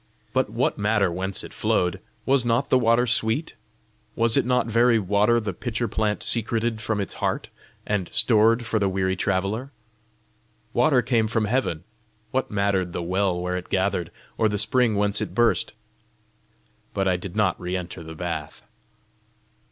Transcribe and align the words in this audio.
But 0.33 0.49
what 0.49 0.79
matter 0.79 1.11
whence 1.11 1.43
it 1.43 1.53
flowed? 1.53 1.99
was 2.25 2.43
not 2.43 2.71
the 2.71 2.79
water 2.79 3.05
sweet? 3.05 3.53
Was 4.15 4.35
it 4.35 4.47
not 4.47 4.65
very 4.65 4.97
water 4.97 5.39
the 5.39 5.53
pitcher 5.53 5.87
plant 5.87 6.23
secreted 6.23 6.81
from 6.81 6.99
its 6.99 7.13
heart, 7.21 7.49
and 7.85 8.09
stored 8.09 8.65
for 8.65 8.79
the 8.79 8.89
weary 8.89 9.15
traveller? 9.15 9.71
Water 10.73 11.03
came 11.03 11.27
from 11.27 11.45
heaven: 11.45 11.83
what 12.31 12.49
mattered 12.49 12.93
the 12.93 13.03
well 13.03 13.39
where 13.39 13.55
it 13.57 13.69
gathered, 13.69 14.09
or 14.39 14.49
the 14.49 14.57
spring 14.57 14.95
whence 14.95 15.21
it 15.21 15.35
burst? 15.35 15.73
But 16.95 17.07
I 17.07 17.15
did 17.15 17.35
not 17.35 17.61
re 17.61 17.77
enter 17.77 18.01
the 18.01 18.15
bath. 18.15 18.63